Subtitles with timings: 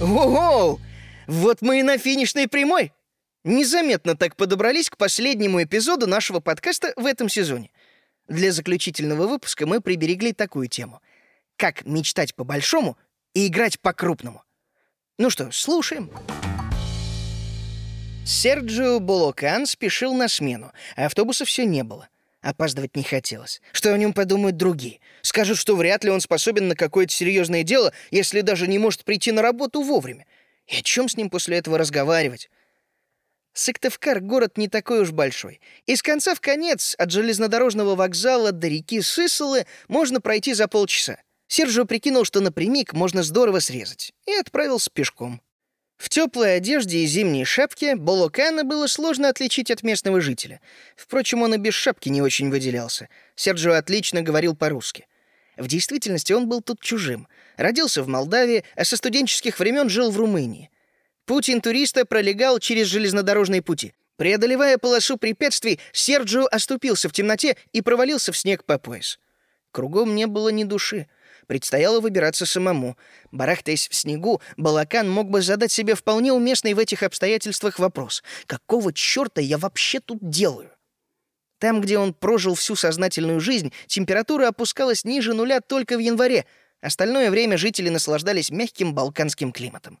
[0.00, 0.80] Ого!
[1.26, 2.92] Вот мы и на финишной прямой.
[3.44, 7.70] Незаметно так подобрались к последнему эпизоду нашего подкаста в этом сезоне.
[8.28, 11.00] Для заключительного выпуска мы приберегли такую тему.
[11.56, 12.96] Как мечтать по-большому
[13.34, 14.42] и играть по-крупному.
[15.18, 16.10] Ну что, слушаем.
[18.24, 22.08] Серджио Болокан спешил на смену, а автобуса все не было.
[22.42, 23.62] Опаздывать не хотелось.
[23.70, 24.98] Что о нем подумают другие?
[25.22, 29.30] Скажут, что вряд ли он способен на какое-то серьезное дело, если даже не может прийти
[29.30, 30.26] на работу вовремя.
[30.66, 32.50] И о чем с ним после этого разговаривать?
[33.54, 35.60] Сыктывкар— город не такой уж большой.
[35.86, 41.18] Из конца в конец, от железнодорожного вокзала до реки Сысолы, можно пройти за полчаса.
[41.46, 45.42] Сержио прикинул, что напрямик можно здорово срезать, и отправился пешком.
[46.02, 50.60] В теплой одежде и зимней шапке Болокана было сложно отличить от местного жителя.
[50.96, 53.08] Впрочем, он и без шапки не очень выделялся.
[53.36, 55.06] Серджио отлично говорил по-русски.
[55.56, 57.28] В действительности он был тут чужим.
[57.56, 60.70] Родился в Молдавии, а со студенческих времен жил в Румынии.
[61.24, 63.94] Путь интуриста пролегал через железнодорожные пути.
[64.16, 69.20] Преодолевая полосу препятствий, Серджио оступился в темноте и провалился в снег по пояс.
[69.70, 71.06] Кругом не было ни души.
[71.52, 72.96] Предстояло выбираться самому.
[73.30, 78.22] Барахтаясь в снегу, Балакан мог бы задать себе вполне уместный в этих обстоятельствах вопрос.
[78.46, 80.70] «Какого черта я вообще тут делаю?»
[81.58, 86.46] Там, где он прожил всю сознательную жизнь, температура опускалась ниже нуля только в январе.
[86.80, 90.00] Остальное время жители наслаждались мягким балканским климатом.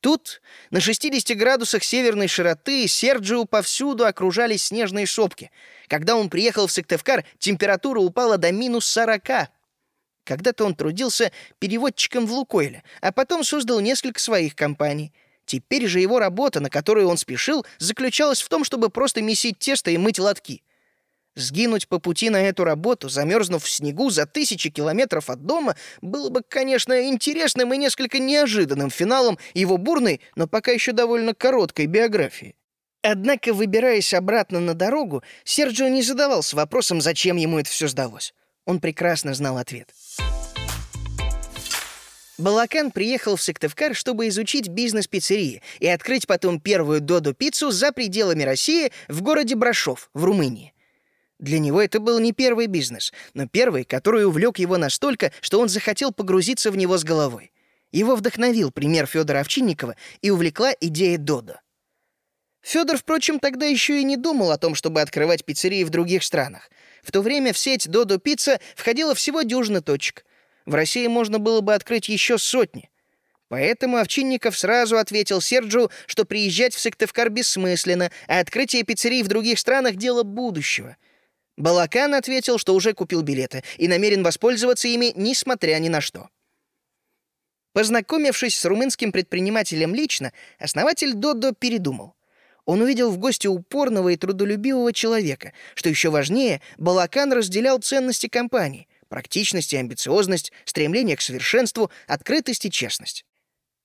[0.00, 5.50] Тут, на 60 градусах северной широты, Серджио повсюду окружались снежные сопки.
[5.88, 9.48] Когда он приехал в Сыктывкар, температура упала до минус 40.
[10.24, 15.12] Когда-то он трудился переводчиком в Лукойле, а потом создал несколько своих компаний.
[15.44, 19.90] Теперь же его работа, на которую он спешил, заключалась в том, чтобы просто месить тесто
[19.90, 20.62] и мыть лотки.
[21.36, 26.30] Сгинуть по пути на эту работу, замерзнув в снегу за тысячи километров от дома, было
[26.30, 32.54] бы, конечно, интересным и несколько неожиданным финалом его бурной, но пока еще довольно короткой биографии.
[33.02, 38.32] Однако, выбираясь обратно на дорогу, Серджио не задавался вопросом, зачем ему это все сдалось.
[38.66, 39.94] Он прекрасно знал ответ.
[42.36, 48.42] Балакан приехал в Сыктывкар, чтобы изучить бизнес пиццерии и открыть потом первую Додо-пиццу за пределами
[48.42, 50.74] России в городе Брашов, в Румынии.
[51.38, 55.68] Для него это был не первый бизнес, но первый, который увлек его настолько, что он
[55.68, 57.52] захотел погрузиться в него с головой.
[57.92, 61.60] Его вдохновил пример Федора Овчинникова и увлекла идея Додо.
[62.64, 66.70] Федор, впрочем, тогда еще и не думал о том, чтобы открывать пиццерии в других странах.
[67.02, 70.24] В то время в сеть Додо Пицца входило всего дюжина точек—
[70.66, 72.90] в России можно было бы открыть еще сотни.
[73.48, 79.58] Поэтому Овчинников сразу ответил Серджу, что приезжать в Сыктывкар бессмысленно, а открытие пиццерий в других
[79.58, 80.96] странах— дело будущего.
[81.56, 86.30] Балакан ответил, что уже купил билеты и намерен воспользоваться ими, несмотря ни на что.
[87.74, 92.14] Познакомившись с румынским предпринимателем лично, основатель Додо передумал.
[92.66, 95.52] Он увидел в гости упорного и трудолюбивого человека.
[95.74, 102.70] Что еще важнее, Балакан разделял ценности компании— Практичность и амбициозность, стремление к совершенству, открытость и
[102.70, 103.24] честность.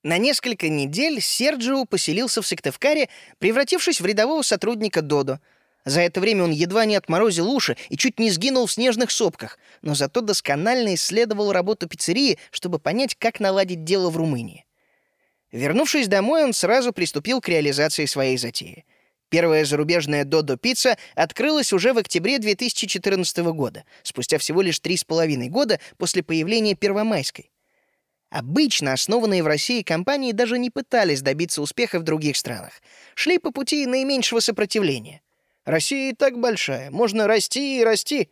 [0.02, 5.40] На несколько недель Серджио поселился в Сыктывкаре, превратившись в рядового сотрудника Додо.
[5.86, 9.60] За это время он едва не отморозил уши и чуть не сгинул в снежных сопках,
[9.84, 14.66] но зато досконально исследовал работу пиццерии, чтобы понять, как наладить дело в Румынии.
[15.52, 18.86] Вернувшись домой, он сразу приступил к реализации своей затеи—
[19.30, 25.04] Первая зарубежная «Додо Пицца» открылась уже в октябре 2014 года, спустя всего лишь три с
[25.04, 27.52] половиной года после появления Первомайской.
[28.32, 32.74] Обычно основанные в России компании даже не пытались добиться успеха в других странах.
[33.14, 35.22] Шли по пути наименьшего сопротивления.
[35.64, 38.30] Россия и так большая, можно расти и расти.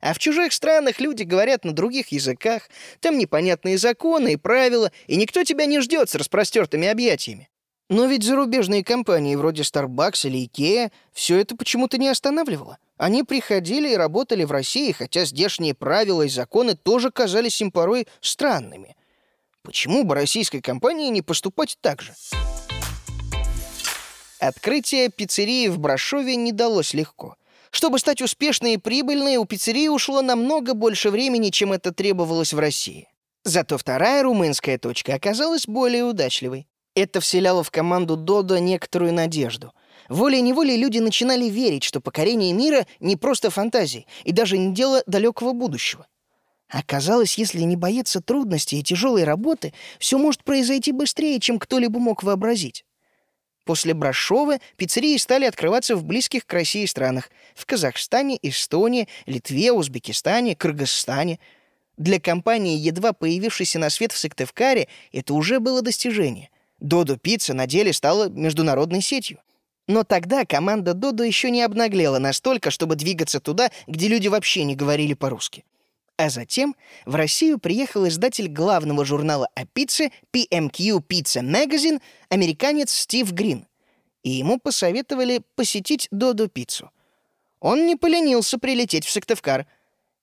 [0.00, 2.68] А в чужих странах люди говорят на других языках,
[3.00, 7.48] там непонятные законы и правила, и никто тебя не ждет с распростертыми объятиями.
[7.88, 12.78] Но ведь зарубежные компании вроде Starbucks или Ikea все это почему-то не останавливало.
[12.96, 18.08] Они приходили и работали в России, хотя здешние правила и законы тоже казались им порой
[18.20, 18.96] странными.
[19.62, 22.12] Почему бы российской компании не поступать так же?
[24.40, 27.36] Открытие пиццерии в Брашове не далось легко.
[27.76, 32.58] Чтобы стать успешной и прибыльной, у пиццерии ушло намного больше времени, чем это требовалось в
[32.58, 33.06] России.
[33.44, 36.68] Зато вторая румынская точка оказалась более удачливой.
[36.94, 39.74] Это вселяло в команду Додо некоторую надежду.
[40.08, 45.52] Волей-неволей люди начинали верить, что покорение мира не просто фантазии и даже не дело далекого
[45.52, 46.06] будущего.
[46.70, 52.22] Оказалось, если не бояться трудностей и тяжелой работы, все может произойти быстрее, чем кто-либо мог
[52.22, 52.85] вообразить.
[53.66, 60.54] После Брашова пиццерии стали открываться в близких к России странах— в Казахстане, Эстонии, Литве, Узбекистане,
[60.54, 61.40] Кыргызстане.
[61.96, 66.50] Для компании, едва появившейся на свет в Сыктывкаре, это уже было достижение.
[66.78, 69.40] Додо Пицца на деле стала международной сетью.
[69.88, 74.76] Но тогда команда Додо еще не обнаглела настолько, чтобы двигаться туда, где люди вообще не
[74.76, 75.64] говорили по-русски.
[76.18, 76.74] А затем
[77.04, 83.66] в Россию приехал издатель главного журнала о пицце PMQ Pizza Magazine, американец Стив Грин.
[84.22, 86.90] И ему посоветовали посетить Додо Пиццу.
[87.60, 89.66] Он не поленился прилететь в Сыктывкар.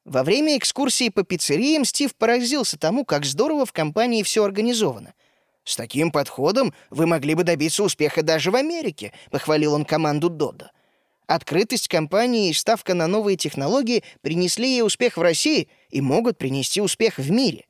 [0.03, 5.13] Во время экскурсии по пиццериям Стив поразился тому, как здорово в компании все организовано.
[5.63, 10.71] «С таким подходом вы могли бы добиться успеха даже в Америке»,— похвалил он команду Додо.
[11.27, 16.81] Открытость компании и ставка на новые технологии принесли ей успех в России и могут принести
[16.81, 17.65] успех в мире.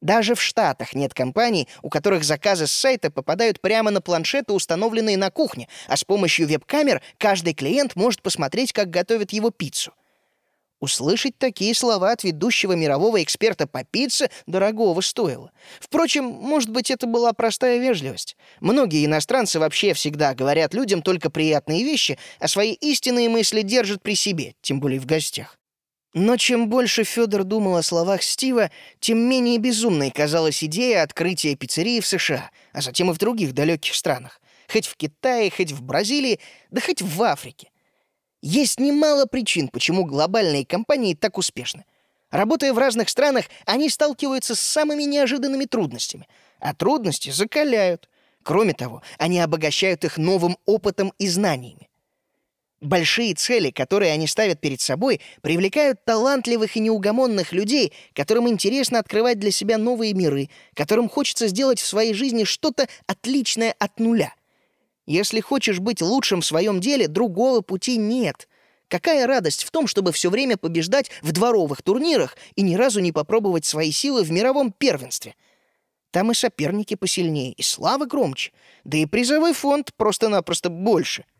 [0.00, 5.18] Даже в Штатах нет компаний, у которых заказы с сайта попадают прямо на планшеты, установленные
[5.18, 9.92] на кухне, а с помощью веб-камер каждый клиент может посмотреть, как готовят его пиццу.
[10.80, 15.52] Услышать такие слова от ведущего мирового эксперта по пицце дорогого стоило.
[15.78, 18.36] Впрочем, может быть, это была простая вежливость.
[18.60, 24.14] Многие иностранцы вообще всегда говорят людям только приятные вещи, а свои истинные мысли держат при
[24.14, 25.58] себе, тем более в гостях.
[26.14, 32.00] Но чем больше Федор думал о словах Стива, тем менее безумной казалась идея открытия пиццерии
[32.00, 34.40] в США, а затем и в других далеких странах.
[34.72, 36.40] Хоть в Китае, хоть в Бразилии,
[36.70, 37.70] да хоть в Африке.
[38.42, 41.84] Есть немало причин, почему глобальные компании так успешны.
[42.30, 46.28] Работая в разных странах, они сталкиваются с самыми неожиданными трудностями,
[46.58, 48.08] а трудности закаляют.
[48.42, 51.90] Кроме того, они обогащают их новым опытом и знаниями.
[52.80, 59.38] Большие цели, которые они ставят перед собой, привлекают талантливых и неугомонных людей, которым интересно открывать
[59.38, 64.32] для себя новые миры, которым хочется сделать в своей жизни что-то отличное от нуля.
[65.10, 68.48] Если хочешь быть лучшим в своем деле, другого пути нет.
[68.86, 73.10] Какая радость в том, чтобы все время побеждать в дворовых турнирах и ни разу не
[73.10, 75.34] попробовать свои силы в мировом первенстве.
[76.12, 78.52] Там и соперники посильнее, и слава громче,
[78.84, 81.24] да и призовой фонд просто-напросто больше—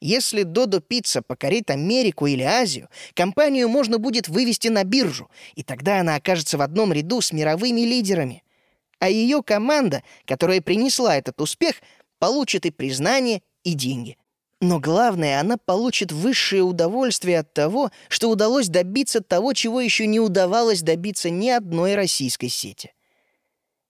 [0.00, 6.00] если Додо Пицца покорит Америку или Азию, компанию можно будет вывести на биржу, и тогда
[6.00, 8.42] она окажется в одном ряду с мировыми лидерами.
[8.98, 11.76] А ее команда, которая принесла этот успех,
[12.24, 14.16] получит и признание, и деньги.
[14.62, 20.20] Но главное, она получит высшее удовольствие от того, что удалось добиться того, чего еще не
[20.20, 22.94] удавалось добиться ни одной российской сети.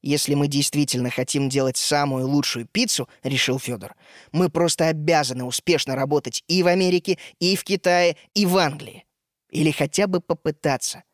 [0.03, 3.95] Если мы действительно хотим делать самую лучшую пиццу, решил Федор,
[4.33, 9.05] мы просто обязаны успешно работать и в Америке, и в Китае, и в Англии.
[9.51, 11.05] Или хотя бы попытаться.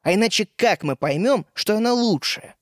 [0.00, 2.56] А иначе как мы поймем, что она лучшая?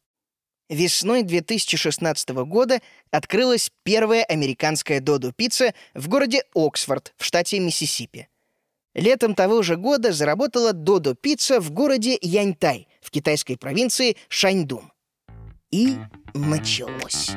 [0.69, 2.81] Весной 2016 года
[3.11, 8.29] открылась первая американская Додо-пицца в городе Оксфорд в штате Миссисипи.
[8.95, 14.93] Летом того же года заработала Додо-пицца в городе Яньтай в китайской провинции Шаньдун.
[15.71, 15.97] И
[16.35, 17.31] началось.